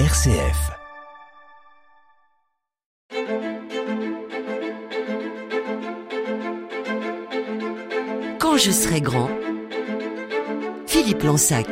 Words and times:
RCF. 0.00 0.72
Quand 8.40 8.56
je 8.56 8.72
serai 8.72 9.00
grand, 9.00 9.30
Philippe 10.88 11.22
Lansac. 11.22 11.68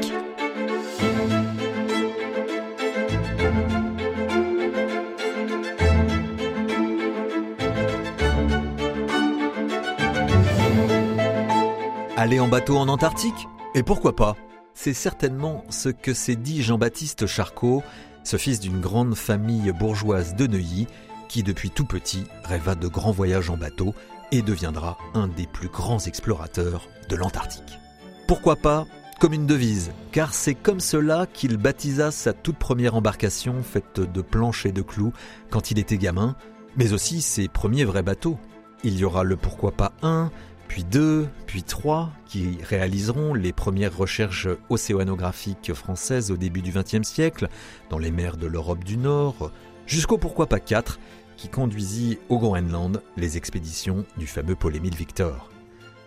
Aller 12.17 12.39
en 12.39 12.47
bateau 12.47 12.77
en 12.77 12.87
Antarctique? 12.87 13.49
Et 13.75 13.83
pourquoi 13.83 14.15
pas? 14.15 14.37
C'est 14.75 14.95
certainement 14.95 15.65
ce 15.69 15.89
que 15.89 16.15
s'est 16.15 16.37
dit 16.37 16.63
Jean-Baptiste 16.63 17.27
Charcot, 17.27 17.83
ce 18.25 18.37
fils 18.37 18.61
d'une 18.61 18.81
grande 18.81 19.15
famille 19.15 19.73
bourgeoise 19.73 20.35
de 20.35 20.47
Neuilly, 20.47 20.87
qui 21.29 21.43
depuis 21.43 21.71
tout 21.71 21.85
petit 21.85 22.25
rêva 22.45 22.75
de 22.75 22.89
grands 22.89 23.13
voyages 23.13 23.51
en 23.51 23.57
bateau 23.57 23.95
et 24.33 24.43
deviendra 24.43 24.99
un 25.15 25.29
des 25.29 25.47
plus 25.47 25.69
grands 25.69 26.01
explorateurs 26.01 26.89
de 27.09 27.17
l'Antarctique. 27.17 27.79
Pourquoi 28.27 28.57
pas 28.57 28.87
comme 29.23 29.35
une 29.35 29.47
devise, 29.47 29.93
car 30.11 30.35
c'est 30.35 30.57
comme 30.57 30.81
cela 30.81 31.29
qu'il 31.33 31.57
baptisa 31.57 32.11
sa 32.11 32.33
toute 32.33 32.57
première 32.57 32.97
embarcation 32.97 33.63
faite 33.63 34.01
de 34.01 34.21
planches 34.21 34.67
et 34.67 34.73
de 34.73 34.83
clous 34.83 35.13
quand 35.49 35.71
il 35.71 35.79
était 35.79 35.97
gamin, 35.97 36.35
mais 36.77 36.93
aussi 36.93 37.23
ses 37.23 37.47
premiers 37.47 37.85
vrais 37.85 38.03
bateaux. 38.03 38.37
Il 38.83 38.99
y 38.99 39.05
aura 39.05 39.23
le 39.23 39.37
pourquoi 39.37 39.71
pas 39.71 39.93
1, 40.03 40.33
puis 40.73 40.85
2, 40.85 41.29
puis 41.47 41.65
3 41.65 42.11
qui 42.25 42.57
réaliseront 42.67 43.35
les 43.35 43.53
premières 43.53 43.95
recherches 43.95 44.49
océanographiques 44.71 45.75
françaises 45.75 46.31
au 46.31 46.39
début 46.39 46.63
du 46.63 46.73
XXe 46.73 47.07
siècle 47.07 47.49
dans 47.91 47.99
les 47.99 48.11
mers 48.11 48.39
de 48.39 48.47
l'Europe 48.47 48.83
du 48.83 48.97
Nord, 48.97 49.53
jusqu'au 49.87 50.17
pourquoi 50.17 50.47
pas 50.47 50.61
4 50.61 50.99
qui 51.37 51.51
conduisit 51.51 52.21
au 52.31 52.39
Groenland 52.39 53.03
les 53.19 53.37
expéditions 53.37 54.07
du 54.17 54.27
fameux 54.27 54.55
Paul-Émile 54.55 54.95
Victor. 54.95 55.51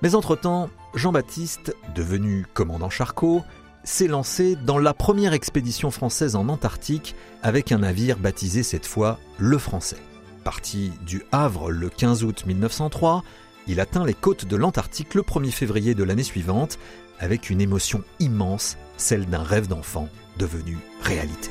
Mais 0.01 0.15
entre-temps, 0.15 0.71
Jean-Baptiste, 0.95 1.75
devenu 1.93 2.47
commandant 2.55 2.89
Charcot, 2.89 3.43
s'est 3.83 4.07
lancé 4.07 4.55
dans 4.55 4.79
la 4.79 4.95
première 4.95 5.33
expédition 5.33 5.91
française 5.91 6.35
en 6.35 6.49
Antarctique 6.49 7.13
avec 7.43 7.71
un 7.71 7.77
navire 7.77 8.17
baptisé 8.17 8.63
cette 8.63 8.87
fois 8.87 9.19
le 9.37 9.59
Français. 9.59 10.01
Parti 10.43 10.91
du 11.05 11.21
Havre 11.31 11.69
le 11.69 11.89
15 11.89 12.23
août 12.23 12.45
1903, 12.47 13.23
il 13.67 13.79
atteint 13.79 14.05
les 14.05 14.13
côtes 14.13 14.45
de 14.45 14.55
l'Antarctique 14.55 15.13
le 15.13 15.21
1er 15.21 15.51
février 15.51 15.95
de 15.95 16.03
l'année 16.03 16.23
suivante 16.23 16.77
avec 17.19 17.49
une 17.49 17.61
émotion 17.61 18.03
immense, 18.19 18.77
celle 18.97 19.25
d'un 19.25 19.43
rêve 19.43 19.67
d'enfant 19.67 20.09
devenu 20.37 20.77
réalité. 21.01 21.49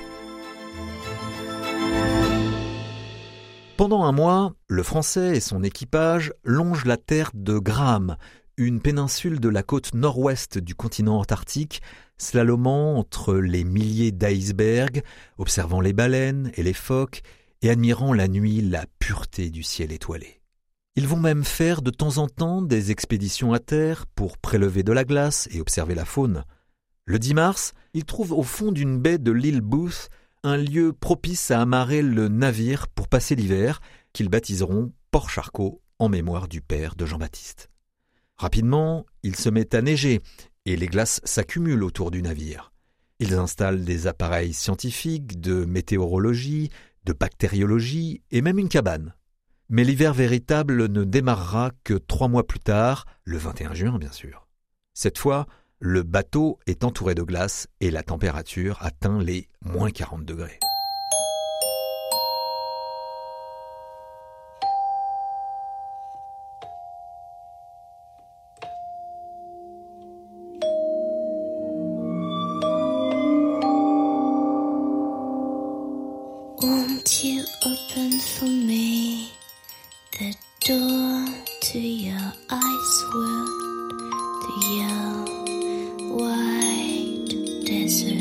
Pendant 3.77 4.05
un 4.05 4.13
mois, 4.13 4.55
le 4.69 4.83
Français 4.83 5.37
et 5.37 5.41
son 5.41 5.65
équipage 5.65 6.33
longent 6.45 6.85
la 6.85 6.97
terre 6.97 7.31
de 7.35 7.59
Graham, 7.59 8.17
une 8.57 8.81
péninsule 8.81 9.41
de 9.41 9.49
la 9.49 9.65
côte 9.65 9.95
nord-ouest 9.95 10.59
du 10.59 10.77
continent 10.77 11.19
antarctique, 11.19 11.83
slalomant 12.17 12.97
entre 12.97 13.35
les 13.35 13.65
milliers 13.65 14.13
d'icebergs, 14.13 15.03
observant 15.39 15.81
les 15.81 15.93
baleines 15.93 16.53
et 16.55 16.63
les 16.63 16.73
phoques 16.73 17.23
et 17.63 17.71
admirant 17.71 18.13
la 18.13 18.29
nuit 18.29 18.61
la 18.61 18.85
pureté 19.01 19.51
du 19.51 19.65
ciel 19.65 19.91
étoilé. 19.91 20.44
Ils 20.97 21.09
vont 21.09 21.19
même 21.19 21.43
faire 21.43 21.83
de 21.83 21.91
temps 21.91 22.19
en 22.19 22.29
temps 22.29 22.63
des 22.63 22.93
expéditions 22.93 23.53
à 23.53 23.59
terre 23.59 24.07
pour 24.07 24.39
prélever 24.39 24.85
de 24.85 24.93
la 24.93 25.05
glace 25.05 25.49
et 25.51 25.61
observer 25.61 25.97
la 25.97 26.05
faune. 26.05 26.45
Le 27.05 27.19
10 27.19 27.35
mars, 27.35 27.73
ils 27.95 28.05
trouvent 28.05 28.33
au 28.33 28.45
fond 28.45 28.71
d'une 28.71 29.01
baie 29.01 29.19
de 29.19 29.33
l'île 29.33 29.61
Booth 29.61 30.09
un 30.45 30.57
lieu 30.57 30.93
propice 30.93 31.51
à 31.51 31.61
amarrer 31.61 32.01
le 32.01 32.29
navire 32.29 32.87
pour 32.87 33.09
passer 33.09 33.35
l'hiver, 33.35 33.81
qu'ils 34.13 34.29
baptiseront 34.29 34.93
Port 35.11 35.31
Charcot 35.31 35.83
en 35.99 36.09
mémoire 36.09 36.47
du 36.47 36.61
père 36.61 36.95
de 36.95 37.07
Jean-Baptiste. 37.07 37.71
Rapidement, 38.37 39.05
il 39.25 39.35
se 39.35 39.49
met 39.49 39.75
à 39.75 39.83
neiger 39.83 40.21
et 40.65 40.77
les 40.77 40.87
glaces 40.87 41.21
s'accumulent 41.25 41.83
autour 41.83 42.13
du 42.13 42.23
navire. 42.23 42.73
Ils 43.19 43.35
installent 43.35 43.85
des 43.85 44.07
appareils 44.07 44.53
scientifiques, 44.53 45.41
de 45.41 45.65
météorologie, 45.65 46.71
de 47.05 47.13
bactériologie 47.13 48.23
et 48.31 48.43
même 48.43 48.59
une 48.59 48.69
cabane. 48.69 49.15
Mais 49.69 49.85
l'hiver 49.85 50.13
véritable 50.13 50.89
ne 50.89 51.05
démarrera 51.05 51.71
que 51.85 51.95
trois 51.95 52.29
mois 52.29 52.47
plus 52.47 52.61
tard, 52.61 53.07
le 53.25 53.39
21 53.39 53.75
juin 53.75 53.99
bien 53.99 54.13
sûr. 54.13 54.47
Cette 54.93 55.19
fois, 55.19 55.47
le 55.79 56.03
bateau 56.03 56.59
est 56.67 56.85
entouré 56.85 57.15
de 57.15 57.23
glace 57.23 57.67
et 57.81 57.91
la 57.91 58.03
température 58.03 58.79
atteint 58.81 59.21
les 59.21 59.49
moins 59.63 59.91
40 59.91 60.25
degrés. 60.25 60.59
Open 77.67 78.11
me? 78.67 79.44
The 80.19 80.35
door 80.67 81.25
to 81.61 81.79
your 81.79 82.33
ice 82.51 83.05
world, 83.15 83.49
to 84.43 84.53
your 84.71 85.25
white 86.17 87.65
desert? 87.67 88.15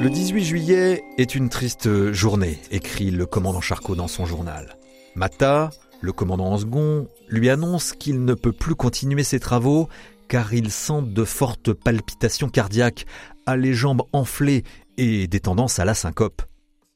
Le 0.00 0.08
18 0.08 0.44
juillet 0.44 1.02
est 1.18 1.34
une 1.34 1.48
triste 1.48 2.12
journée, 2.12 2.58
écrit 2.70 3.10
le 3.10 3.26
commandant 3.26 3.60
Charcot 3.60 3.96
dans 3.96 4.08
son 4.08 4.26
journal. 4.26 4.76
Mata, 5.16 5.70
le 6.00 6.12
commandant 6.12 6.52
en 6.52 6.58
second, 6.58 7.08
lui 7.28 7.50
annonce 7.50 7.92
qu'il 7.92 8.24
ne 8.24 8.34
peut 8.34 8.52
plus 8.52 8.74
continuer 8.74 9.24
ses 9.24 9.40
travaux 9.40 9.88
car 10.28 10.54
il 10.54 10.70
sent 10.70 11.02
de 11.02 11.24
fortes 11.24 11.72
palpitations 11.72 12.48
cardiaques, 12.48 13.06
a 13.46 13.56
les 13.56 13.74
jambes 13.74 14.02
enflées 14.12 14.62
et 14.96 15.26
des 15.26 15.40
tendances 15.40 15.78
à 15.78 15.84
la 15.84 15.94
syncope. 15.94 16.42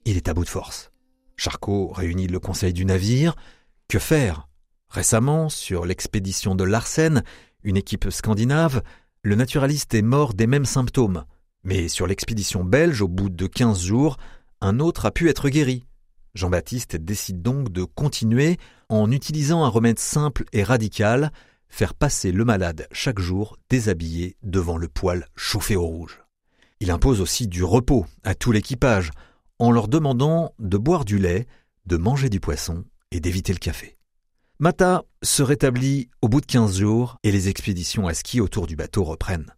Il 0.05 0.16
est 0.16 0.28
à 0.28 0.34
bout 0.34 0.44
de 0.44 0.49
force. 0.49 0.88
Charcot 1.38 1.93
réunit 1.94 2.26
le 2.26 2.41
conseil 2.41 2.72
du 2.72 2.84
navire. 2.84 3.37
Que 3.88 4.00
faire? 4.00 4.49
Récemment, 4.91 5.49
sur 5.49 5.87
l'expédition 5.87 6.56
de 6.56 6.65
Larsen, 6.65 7.22
une 7.62 7.76
équipe 7.76 8.10
scandinave, 8.10 8.82
le 9.22 9.37
naturaliste 9.37 9.94
est 9.94 10.03
mort 10.03 10.34
des 10.34 10.49
mêmes 10.49 10.65
symptômes. 10.65 11.25
Mais 11.62 11.87
sur 11.87 12.09
l'expédition 12.09 12.65
belge, 12.65 13.03
au 13.03 13.09
bout 13.09 13.31
de 13.31 13.47
15 13.47 13.81
jours, 13.81 14.16
un 14.60 14.81
autre 14.81 15.06
a 15.06 15.12
pu 15.12 15.28
être 15.28 15.49
guéri. 15.49 15.84
Jean-Baptiste 16.34 16.97
décide 16.97 17.41
donc 17.41 17.70
de 17.70 17.84
continuer 17.84 18.59
en 18.88 19.10
utilisant 19.12 19.65
un 19.65 19.69
remède 19.69 19.99
simple 20.00 20.44
et 20.53 20.65
radical, 20.65 21.31
faire 21.69 21.94
passer 21.94 22.32
le 22.32 22.44
malade 22.44 22.88
chaque 22.91 23.20
jour 23.20 23.56
déshabillé 23.70 24.37
devant 24.43 24.76
le 24.76 24.88
poêle 24.88 25.26
chauffé 25.37 25.76
au 25.76 25.87
rouge. 25.87 26.20
Il 26.81 26.91
impose 26.91 27.20
aussi 27.20 27.47
du 27.47 27.62
repos 27.62 28.06
à 28.25 28.34
tout 28.34 28.50
l'équipage, 28.50 29.10
en 29.58 29.70
leur 29.70 29.88
demandant 29.88 30.54
de 30.58 30.76
boire 30.76 31.04
du 31.04 31.19
lait, 31.19 31.46
de 31.86 31.96
manger 31.96 32.28
du 32.28 32.41
poisson 32.41 32.84
et 33.10 33.20
d'éviter 33.20 33.52
le 33.52 33.58
café. 33.58 33.96
Mata 34.58 35.04
se 35.22 35.42
rétablit 35.42 36.10
au 36.20 36.28
bout 36.28 36.41
de 36.41 36.46
15 36.46 36.78
jours 36.78 37.19
et 37.22 37.32
les 37.32 37.48
expéditions 37.48 38.06
à 38.08 38.14
ski 38.14 38.41
autour 38.41 38.66
du 38.66 38.76
bateau 38.76 39.04
reprennent. 39.04 39.54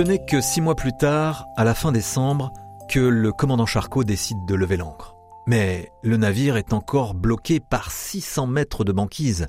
Ce 0.00 0.04
n'est 0.06 0.24
que 0.24 0.40
six 0.40 0.62
mois 0.62 0.76
plus 0.76 0.96
tard, 0.96 1.46
à 1.58 1.64
la 1.64 1.74
fin 1.74 1.92
décembre, 1.92 2.54
que 2.88 3.00
le 3.00 3.32
commandant 3.32 3.66
Charcot 3.66 4.02
décide 4.02 4.46
de 4.48 4.54
lever 4.54 4.78
l'ancre. 4.78 5.14
Mais 5.46 5.90
le 6.02 6.16
navire 6.16 6.56
est 6.56 6.72
encore 6.72 7.12
bloqué 7.12 7.60
par 7.60 7.90
600 7.90 8.46
mètres 8.46 8.82
de 8.82 8.92
banquise. 8.92 9.48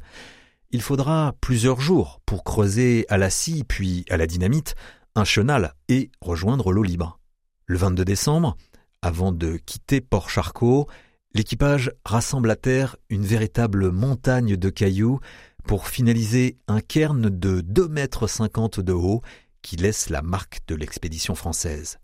Il 0.71 0.81
faudra 0.81 1.31
plusieurs 1.39 1.79
jours 1.79 2.19
pour 2.25 2.43
creuser 2.43 3.05
à 3.07 3.17
la 3.17 3.29
scie 3.29 3.63
puis 3.63 4.03
à 4.09 4.17
la 4.17 4.27
dynamite 4.27 4.75
un 5.15 5.23
chenal 5.23 5.73
et 5.87 6.11
rejoindre 6.19 6.73
l'eau 6.73 6.83
libre. 6.83 7.17
Le 7.65 7.77
22 7.77 8.03
décembre, 8.03 8.57
avant 9.01 9.31
de 9.31 9.55
quitter 9.55 10.01
Port 10.01 10.29
Charcot, 10.29 10.85
L'équipage 11.33 11.91
rassemble 12.03 12.51
à 12.51 12.57
terre 12.57 12.97
une 13.09 13.23
véritable 13.23 13.89
montagne 13.89 14.57
de 14.57 14.69
cailloux 14.69 15.21
pour 15.63 15.87
finaliser 15.87 16.57
un 16.67 16.81
cairn 16.81 17.21
de 17.21 17.61
2,50 17.61 17.89
mètres 17.89 18.81
de 18.81 18.91
haut 18.91 19.21
qui 19.61 19.75
laisse 19.75 20.09
la 20.09 20.21
marque 20.21 20.59
de 20.67 20.75
l'expédition 20.75 21.35
française. 21.35 21.99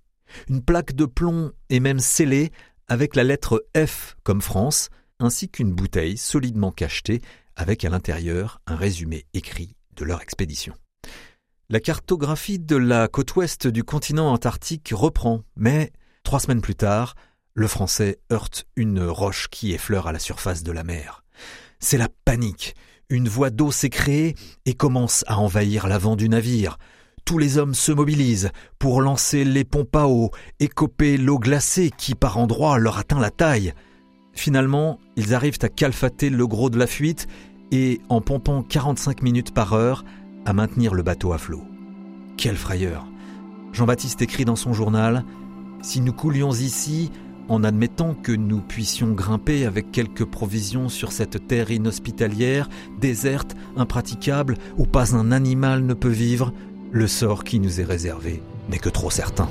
Une 0.50 0.62
plaque 0.62 0.94
de 0.94 1.06
plomb 1.06 1.52
est 1.70 1.80
même 1.80 2.00
scellée 2.00 2.52
avec 2.88 3.16
la 3.16 3.24
lettre 3.24 3.66
F 3.76 4.16
comme 4.24 4.42
France, 4.42 4.90
ainsi 5.20 5.50
qu'une 5.50 5.74
bouteille 5.74 6.18
solidement 6.18 6.72
cachetée 6.72 7.22
avec 7.56 7.84
à 7.84 7.90
l'intérieur 7.90 8.62
un 8.68 8.76
résumé 8.76 9.26
écrit 9.34 9.76
de 9.96 10.06
leur 10.06 10.22
expédition. 10.22 10.74
La 11.70 11.80
cartographie 11.80 12.60
de 12.60 12.78
la 12.78 13.08
côte 13.08 13.36
ouest 13.36 13.68
du 13.68 13.84
continent 13.84 14.32
antarctique 14.32 14.92
reprend, 14.94 15.42
mais 15.58 15.92
trois 16.24 16.40
semaines 16.40 16.62
plus 16.62 16.76
tard, 16.76 17.16
le 17.54 17.68
Français 17.68 18.20
heurte 18.32 18.66
une 18.76 19.04
roche 19.04 19.48
qui 19.50 19.74
effleure 19.74 20.08
à 20.08 20.12
la 20.14 20.20
surface 20.20 20.64
de 20.64 20.72
la 20.72 20.84
mer. 20.84 21.24
C'est 21.80 21.98
la 21.98 22.10
panique. 22.24 22.76
Une 23.10 23.28
voie 23.28 23.50
d'eau 23.50 23.72
s'est 23.72 23.90
créée 23.90 24.36
et 24.66 24.76
commence 24.76 25.24
à 25.28 25.40
envahir 25.40 25.88
l'avant 25.88 26.16
du 26.16 26.30
navire. 26.30 26.78
Tous 27.28 27.40
les 27.40 27.58
hommes 27.58 27.74
se 27.74 27.92
mobilisent 27.92 28.52
pour 28.80 29.02
lancer 29.02 29.44
les 29.44 29.66
pompes 29.66 29.98
à 29.98 30.08
eau 30.08 30.32
et 30.62 30.70
coper 30.70 31.18
l'eau 31.18 31.38
glacée 31.38 31.92
qui 31.98 32.16
par 32.16 32.38
endroits 32.38 32.78
leur 32.78 33.00
atteint 33.00 33.20
la 33.20 33.32
taille. 33.32 33.74
Finalement, 34.32 34.98
ils 35.18 35.34
arrivent 35.36 35.60
à 35.62 35.68
calfater 35.68 36.30
le 36.30 36.48
gros 36.48 36.70
de 36.70 36.80
la 36.80 36.88
fuite 36.88 37.28
et, 37.74 38.00
en 38.08 38.22
pompant 38.22 38.64
45 38.64 39.24
minutes 39.24 39.54
par 39.54 39.74
heure, 39.74 40.06
à 40.46 40.54
maintenir 40.54 40.94
le 40.94 41.04
bateau 41.04 41.34
à 41.34 41.38
flot. 41.38 41.66
Quelle 42.38 42.56
frayeur 42.56 43.06
Jean-Baptiste 43.74 44.22
écrit 44.22 44.46
dans 44.46 44.56
son 44.56 44.72
journal 44.72 45.26
Si 45.82 46.00
nous 46.00 46.14
coulions 46.14 46.54
ici, 46.54 47.12
en 47.50 47.66
admettant 47.66 48.14
que 48.14 48.32
nous 48.32 48.62
puissions 48.62 49.12
grimper 49.12 49.66
avec 49.66 49.92
quelques 49.92 50.24
provisions 50.24 50.88
sur 50.88 51.12
cette 51.12 51.46
terre 51.46 51.72
inhospitalière, 51.72 52.70
déserte, 53.02 53.58
impraticable, 53.76 54.56
où 54.78 54.86
pas 54.86 55.14
un 55.14 55.34
animal 55.34 55.86
ne 55.86 55.94
peut 55.94 56.08
vivre, 56.08 56.54
le 56.92 57.08
sort 57.08 57.44
qui 57.44 57.60
nous 57.60 57.82
est 57.82 57.84
réservé 57.84 58.42
n'est 58.70 58.80
que 58.80 58.90
trop 58.90 59.10
certain. 59.10 59.50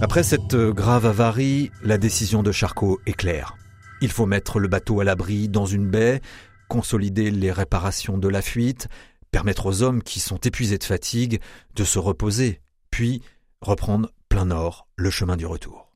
Après 0.00 0.22
cette 0.22 0.56
grave 0.56 1.06
avarie, 1.06 1.70
la 1.82 1.98
décision 1.98 2.42
de 2.42 2.50
Charcot 2.50 2.98
est 3.06 3.12
claire. 3.12 3.56
Il 4.00 4.10
faut 4.10 4.26
mettre 4.26 4.60
le 4.60 4.68
bateau 4.68 5.00
à 5.00 5.04
l'abri 5.04 5.48
dans 5.48 5.66
une 5.66 5.88
baie, 5.88 6.20
consolider 6.68 7.30
les 7.30 7.50
réparations 7.50 8.18
de 8.18 8.28
la 8.28 8.42
fuite, 8.42 8.88
permettre 9.30 9.66
aux 9.66 9.82
hommes 9.82 10.02
qui 10.02 10.20
sont 10.20 10.38
épuisés 10.38 10.78
de 10.78 10.84
fatigue 10.84 11.40
de 11.74 11.84
se 11.84 11.98
reposer, 11.98 12.60
puis 12.90 13.22
reprendre 13.60 14.12
plein 14.28 14.46
nord 14.46 14.86
le 14.96 15.10
chemin 15.10 15.36
du 15.36 15.46
retour. 15.46 15.90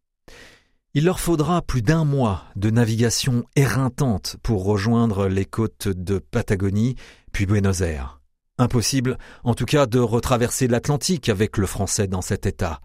Il 0.95 1.05
leur 1.05 1.21
faudra 1.21 1.63
plus 1.63 1.81
d'un 1.81 2.05
mois 2.05 2.45
de 2.55 2.69
navigation 2.69 3.45
éreintante 3.57 4.37
pour 4.43 4.65
rejoindre 4.65 5.27
les 5.27 5.47
côtes 5.47 5.89
de 5.89 6.19
Patagonie, 6.19 6.97
puis 7.33 7.47
Buenos 7.47 7.81
Aires. 7.81 8.21
Impossible, 8.59 9.17
en 9.45 9.55
tout 9.55 9.65
cas, 9.65 9.87
de 9.87 9.99
retraverser 9.99 10.69
l'Atlantique 10.69 11.31
avec 11.31 11.57
le 11.57 11.67
français 11.67 12.09
dans 12.09 12.21
cet 12.21 12.45
état. 12.45 12.81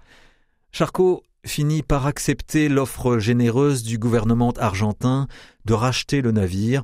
Charcot 0.71 1.23
finit 1.47 1.81
par 1.81 2.05
accepter 2.05 2.69
l'offre 2.69 3.17
généreuse 3.17 3.83
du 3.83 3.97
gouvernement 3.97 4.51
argentin 4.57 5.27
de 5.65 5.73
racheter 5.73 6.21
le 6.21 6.31
navire, 6.31 6.83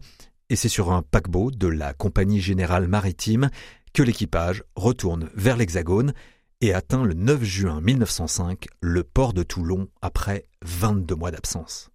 et 0.49 0.55
c'est 0.55 0.69
sur 0.69 0.91
un 0.91 1.01
paquebot 1.01 1.51
de 1.51 1.67
la 1.67 1.93
Compagnie 1.93 2.41
générale 2.41 2.87
maritime 2.87 3.49
que 3.93 4.01
l'équipage 4.03 4.63
retourne 4.75 5.29
vers 5.35 5.57
l'Hexagone 5.57 6.13
et 6.61 6.73
atteint 6.73 7.03
le 7.03 7.13
9 7.13 7.43
juin 7.43 7.81
1905 7.81 8.67
le 8.81 9.03
port 9.03 9.33
de 9.33 9.43
Toulon 9.43 9.89
après 10.01 10.45
22 10.63 11.15
mois 11.15 11.31
d'absence. 11.31 11.89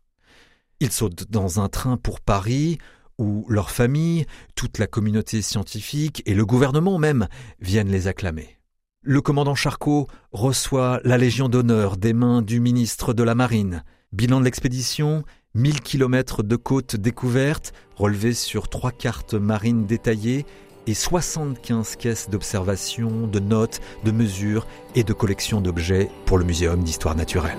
Ils 0.81 0.93
sautent 0.93 1.31
dans 1.31 1.61
un 1.61 1.69
train 1.69 1.97
pour 1.97 2.21
Paris, 2.21 2.79
où 3.19 3.47
leur 3.49 3.71
famille, 3.71 4.26
toute 4.55 4.79
la 4.79 4.87
communauté 4.87 5.43
scientifique 5.43 6.23
et 6.26 6.35
le 6.35 6.47
gouvernement 6.47 6.99
même 6.99 7.26
viennent 7.61 7.91
les 7.91 8.06
acclamer. 8.06 8.58
Le 9.03 9.21
commandant 9.21 9.55
Charcot 9.55 10.09
reçoit 10.33 11.00
la 11.05 11.19
Légion 11.19 11.49
d'honneur 11.49 11.97
des 11.97 12.12
mains 12.12 12.43
du 12.43 12.59
ministre 12.59 13.15
de 13.15 13.23
la 13.23 13.37
Marine. 13.37 13.85
Bilan 14.12 14.41
de 14.41 14.45
l'expédition 14.45 15.23
1000 15.55 15.83
km 15.83 16.43
de 16.43 16.56
côtes 16.56 16.97
découvertes, 16.97 17.73
relevées 17.95 18.35
sur 18.35 18.69
trois 18.69 18.91
cartes 18.91 19.35
marines 19.35 19.87
détaillées 19.87 20.47
et 20.89 20.95
75 20.95 21.95
caisses 21.95 22.29
d'observation, 22.29 23.29
de 23.29 23.39
notes, 23.39 23.81
de 24.05 24.11
mesures 24.11 24.67
et 24.97 25.05
de 25.05 25.12
collections 25.12 25.61
d'objets 25.61 26.11
pour 26.27 26.37
le 26.37 26.45
Muséum 26.45 26.83
d'histoire 26.83 27.15
naturelle. 27.15 27.59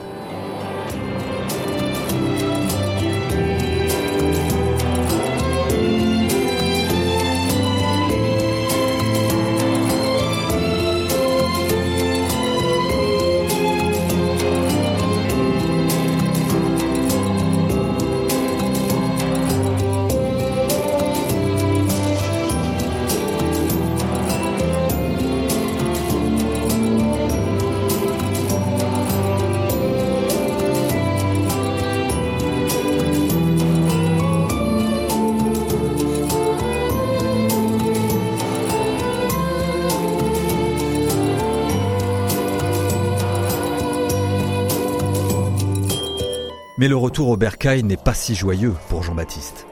Mais 46.80 46.88
le 46.88 46.96
retour 46.96 47.28
au 47.28 47.36
bercail 47.36 47.84
n'est 47.84 47.98
pas 47.98 48.14
si 48.14 48.36
joyeux 48.36 48.74
pour 48.88 49.04
Jean-Baptiste. 49.04 49.68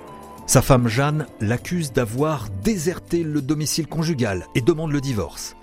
Sa 0.46 0.62
femme 0.62 0.90
Jeanne 0.90 1.26
l'accuse 1.40 1.94
d'avoir 1.94 2.50
déserté 2.50 3.24
le 3.24 3.42
domicile 3.42 3.88
conjugal 3.88 4.46
et 4.56 4.62
demande 4.62 4.92
le 4.92 5.00
divorce. 5.00 5.56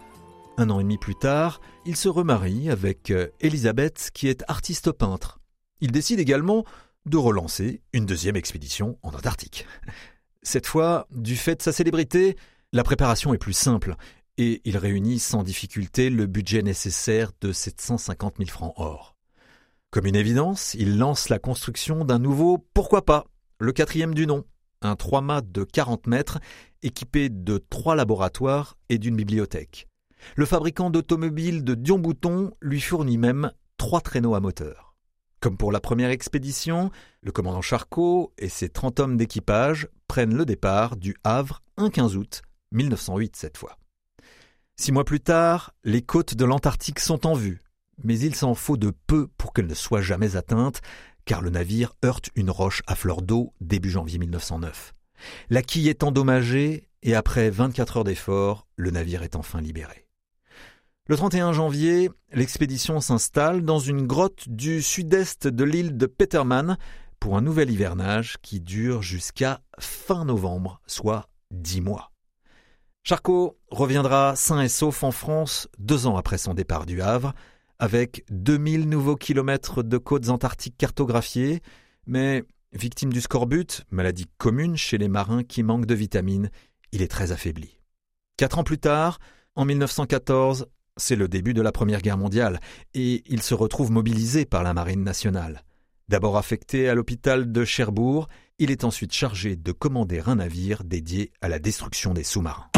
Un 0.57 0.71
an 0.71 0.81
et 0.81 0.85
demi 0.85 0.97
plus 0.97 1.17
tard, 1.17 1.61
il 1.85 1.97
se 1.97 2.09
remarie 2.09 2.71
avec 2.71 3.11
euh, 3.11 3.29
Elisabeth 3.41 4.09
qui 4.15 4.29
est 4.29 4.43
artiste 4.49 4.91
peintre. 4.91 5.39
Il 5.83 5.93
décide 5.93 6.19
également 6.19 6.65
de 7.05 7.19
relancer 7.19 7.83
une 7.93 8.07
deuxième 8.07 8.37
expédition 8.37 8.99
en 9.03 9.11
Antarctique. 9.11 9.67
Cette 10.43 10.67
fois, 10.67 11.07
du 11.11 11.37
fait 11.37 11.57
de 11.57 11.63
sa 11.63 11.73
célébrité, 11.73 12.39
la 12.73 12.85
préparation 12.85 13.35
est 13.35 13.39
plus 13.39 13.53
simple 13.53 13.97
et 14.39 14.63
il 14.65 14.79
réunit 14.79 15.19
sans 15.19 15.43
difficulté 15.43 16.09
le 16.09 16.25
budget 16.25 16.63
nécessaire 16.63 17.33
de 17.43 17.53
750 17.53 18.37
000 18.39 18.49
francs 18.49 18.73
or. 18.77 19.15
Comme 19.95 20.07
une 20.07 20.17
évidence, 20.17 20.75
il 20.75 20.99
lance 20.99 21.29
la 21.29 21.39
construction 21.39 22.05
d'un 22.05 22.19
nouveau 22.19 22.59
pourquoi 22.75 23.05
pas, 23.05 23.27
le 23.61 23.71
quatrième 23.71 24.13
du 24.13 24.27
nom, 24.27 24.43
un 24.83 24.97
3 24.97 25.21
mâts 25.21 25.41
de 25.41 25.63
40 25.63 26.09
mètres 26.09 26.41
équipé 26.83 27.29
de 27.29 27.59
trois 27.59 27.95
laboratoires 27.95 28.77
et 28.89 28.99
d'une 28.99 29.15
bibliothèque. 29.15 29.87
Le 30.35 30.47
fabricant 30.47 30.91
d'automobiles 30.91 31.63
de 31.63 31.77
Dion-Bouton 31.77 32.51
lui 32.61 32.81
fournit 32.81 33.19
même 33.19 33.53
trois 33.77 34.01
traîneaux 34.01 34.35
à 34.35 34.41
moteur. 34.41 34.97
Comme 35.39 35.57
pour 35.57 35.71
la 35.71 35.79
première 35.79 36.11
expédition, 36.11 36.91
le 37.23 37.31
commandant 37.31 37.63
Charcot 37.63 38.33
et 38.37 38.49
ses 38.49 38.71
30 38.71 38.99
hommes 38.99 39.17
d'équipage 39.17 39.87
prennent 40.09 40.35
le 40.35 40.45
départ 40.45 40.97
du 40.97 41.15
Havre 41.23 41.63
un 41.77 41.89
15 41.89 42.17
août 42.17 42.43
1908 42.73 43.37
cette 43.37 43.59
fois. 43.59 43.79
Six 44.75 44.91
mois 44.91 45.05
plus 45.05 45.21
tard, 45.21 45.73
les 45.85 46.03
côtes 46.03 46.35
de 46.35 46.45
l'Antarctique 46.45 46.99
sont 46.99 47.29
en 47.29 47.35
vue 47.35 47.64
mais 48.03 48.19
il 48.19 48.35
s'en 48.35 48.55
faut 48.55 48.77
de 48.77 48.93
peu 49.07 49.29
pour 49.39 49.53
qu'elle 49.53 49.67
ne 49.67 49.75
soit 49.75 50.01
jamais 50.01 50.37
atteinte, 50.37 50.81
car 51.25 51.41
le 51.41 51.51
navire 51.51 51.95
heurte 52.05 52.31
une 52.35 52.51
roche 52.51 52.83
à 52.87 52.95
fleur 52.95 53.23
d'eau 53.23 53.53
début 53.61 53.91
janvier 53.91 54.19
1909. 54.19 54.95
La 55.51 55.63
quille 55.63 55.89
est 55.89 56.03
endommagée 56.03 56.89
et 57.03 57.15
après 57.15 57.51
24 57.51 57.99
heures 57.99 58.05
d'efforts, 58.05 58.67
le 58.77 58.91
navire 58.91 59.23
est 59.23 59.37
enfin 59.37 59.61
libéré. 59.61 60.09
Le 61.07 61.17
31 61.17 61.53
janvier, 61.53 62.11
l'expédition 62.33 63.01
s'installe 63.01 63.63
dans 63.63 63.79
une 63.79 64.07
grotte 64.07 64.49
du 64.49 64.81
sud-est 64.81 65.47
de 65.47 65.65
l'île 65.65 65.99
de 65.99 66.07
Petermann 66.07 66.79
pour 67.21 67.37
un 67.37 67.43
nouvel 67.43 67.71
hivernage 67.71 68.39
qui 68.41 68.61
dure 68.61 69.03
jusqu'à 69.03 69.61
fin 69.79 70.25
novembre, 70.25 70.81
soit 70.87 71.29
dix 71.51 71.83
mois. 71.83 72.11
Charcot 73.03 73.59
reviendra 73.71 74.35
sain 74.35 74.63
et 74.63 74.69
sauf 74.71 75.05
en 75.05 75.11
France 75.11 75.69
deux 75.79 76.07
ans 76.07 76.17
après 76.17 76.39
son 76.39 76.55
départ 76.55 76.87
du 76.87 77.03
Havre, 77.03 77.35
avec 77.79 78.25
2000 78.31 78.89
nouveaux 78.89 79.17
kilomètres 79.17 79.83
de 79.83 79.99
côtes 79.99 80.29
antarctiques 80.29 80.77
cartographiés, 80.77 81.61
mais 82.07 82.45
victime 82.73 83.13
du 83.13 83.21
scorbut, 83.21 83.85
maladie 83.91 84.27
commune 84.39 84.77
chez 84.77 84.99
les 84.99 85.09
marins 85.09 85.43
qui 85.43 85.63
manquent 85.63 85.87
de 85.87 85.95
vitamines, 85.95 86.51
il 86.93 87.03
est 87.03 87.09
très 87.09 87.33
affaibli. 87.33 87.79
Quatre 88.37 88.59
ans 88.59 88.65
plus 88.65 88.79
tard, 88.79 89.19
en 89.55 89.65
1914, 89.65 90.67
c'est 90.97 91.17
le 91.17 91.29
début 91.29 91.55
de 91.55 91.63
la 91.63 91.73
Première 91.73 92.03
Guerre 92.03 92.19
mondiale, 92.19 92.61
et 92.95 93.23
il 93.27 93.43
se 93.43 93.55
retrouve 93.55 93.91
mobilisé 93.91 94.45
par 94.45 94.63
la 94.63 94.75
Marine 94.75 95.03
nationale. 95.03 95.65
D'abord 96.09 96.37
affecté 96.37 96.89
à 96.89 96.95
l'hôpital 96.95 97.51
de 97.51 97.65
Cherbourg, 97.65 98.29
il 98.59 98.71
est 98.71 98.85
ensuite 98.85 99.13
chargé 99.13 99.57
de 99.57 99.73
commander 99.73 100.23
un 100.27 100.37
navire 100.37 100.85
dédié 100.85 101.33
à 101.41 101.49
la 101.49 101.59
destruction 101.59 102.13
des 102.13 102.25
sous-marins. 102.25 102.71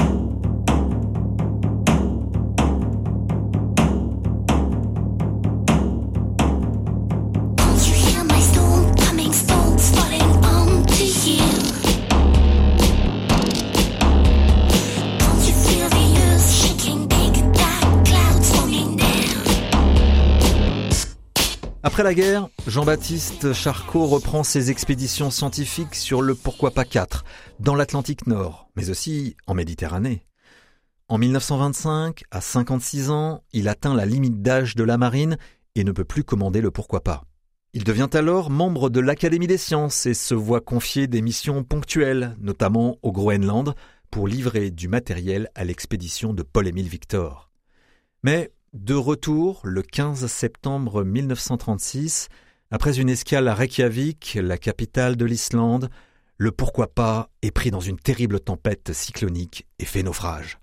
Après 21.96 22.04
la 22.04 22.12
guerre, 22.12 22.50
Jean-Baptiste 22.66 23.54
Charcot 23.54 24.04
reprend 24.04 24.44
ses 24.44 24.70
expéditions 24.70 25.30
scientifiques 25.30 25.94
sur 25.94 26.20
le 26.20 26.34
Pourquoi 26.34 26.70
pas 26.70 26.84
4, 26.84 27.24
dans 27.58 27.74
l'Atlantique 27.74 28.26
Nord, 28.26 28.68
mais 28.76 28.90
aussi 28.90 29.34
en 29.46 29.54
Méditerranée. 29.54 30.26
En 31.08 31.16
1925, 31.16 32.24
à 32.30 32.42
56 32.42 33.08
ans, 33.08 33.42
il 33.54 33.66
atteint 33.66 33.94
la 33.94 34.04
limite 34.04 34.42
d'âge 34.42 34.74
de 34.74 34.84
la 34.84 34.98
marine 34.98 35.38
et 35.74 35.84
ne 35.84 35.92
peut 35.92 36.04
plus 36.04 36.22
commander 36.22 36.60
le 36.60 36.70
Pourquoi 36.70 37.00
pas. 37.00 37.24
Il 37.72 37.82
devient 37.82 38.10
alors 38.12 38.50
membre 38.50 38.90
de 38.90 39.00
l'Académie 39.00 39.46
des 39.46 39.56
sciences 39.56 40.04
et 40.04 40.12
se 40.12 40.34
voit 40.34 40.60
confier 40.60 41.06
des 41.06 41.22
missions 41.22 41.64
ponctuelles, 41.64 42.36
notamment 42.38 42.98
au 43.00 43.10
Groenland, 43.10 43.74
pour 44.10 44.28
livrer 44.28 44.70
du 44.70 44.88
matériel 44.88 45.48
à 45.54 45.64
l'expédition 45.64 46.34
de 46.34 46.42
Paul-Émile 46.42 46.88
Victor. 46.88 47.50
Mais 48.22 48.50
de 48.72 48.94
retour 48.94 49.60
le 49.64 49.82
15 49.82 50.26
septembre 50.26 51.04
1936, 51.04 52.28
après 52.70 52.98
une 52.98 53.08
escale 53.08 53.48
à 53.48 53.54
Reykjavik, 53.54 54.38
la 54.40 54.58
capitale 54.58 55.16
de 55.16 55.24
l'Islande, 55.24 55.88
le 56.36 56.50
pourquoi 56.50 56.88
pas 56.88 57.30
est 57.42 57.50
pris 57.50 57.70
dans 57.70 57.80
une 57.80 57.98
terrible 57.98 58.40
tempête 58.40 58.92
cyclonique 58.92 59.66
et 59.78 59.84
fait 59.84 60.02
naufrage. 60.02 60.58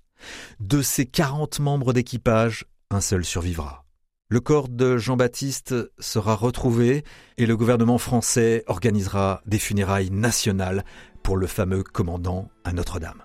De 0.60 0.82
ses 0.82 1.06
40 1.06 1.60
membres 1.60 1.94
d'équipage, 1.94 2.66
un 2.92 3.02
seul 3.02 3.26
survivra. 3.26 3.86
Le 4.30 4.40
corps 4.40 4.70
de 4.70 4.98
Jean-Baptiste 4.98 5.76
sera 6.00 6.36
retrouvé 6.36 7.04
et 7.38 7.46
le 7.46 7.58
gouvernement 7.58 7.98
français 7.98 8.64
organisera 8.68 9.42
des 9.46 9.60
funérailles 9.60 10.12
nationales 10.12 10.84
pour 11.24 11.38
le 11.38 11.48
fameux 11.48 11.84
commandant 11.84 12.50
à 12.64 12.74
Notre-Dame. 12.74 13.24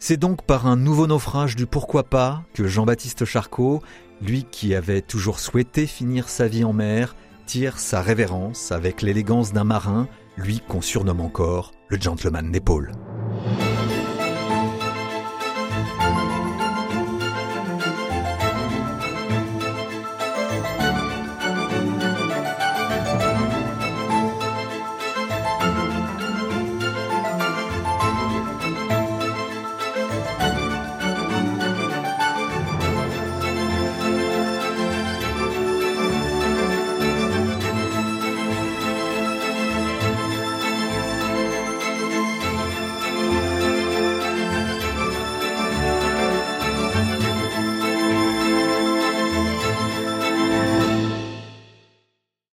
C'est 0.00 0.16
donc 0.16 0.42
par 0.42 0.66
un 0.66 0.76
nouveau 0.76 1.08
naufrage 1.08 1.56
du 1.56 1.66
pourquoi 1.66 2.04
pas 2.04 2.44
que 2.54 2.68
Jean-Baptiste 2.68 3.24
Charcot, 3.24 3.82
lui 4.22 4.44
qui 4.44 4.74
avait 4.74 5.02
toujours 5.02 5.40
souhaité 5.40 5.86
finir 5.86 6.28
sa 6.28 6.46
vie 6.46 6.62
en 6.62 6.72
mer, 6.72 7.16
tire 7.46 7.78
sa 7.78 8.00
révérence 8.00 8.70
avec 8.70 9.02
l'élégance 9.02 9.52
d'un 9.52 9.64
marin, 9.64 10.06
lui 10.36 10.60
qu'on 10.60 10.82
surnomme 10.82 11.20
encore 11.20 11.72
le 11.88 12.00
gentleman 12.00 12.52
d'épaule. 12.52 12.92